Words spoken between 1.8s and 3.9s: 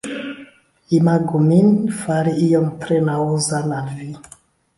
fari ion tre naŭzan